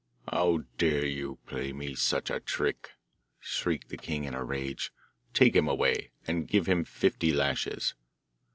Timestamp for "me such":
1.73-2.31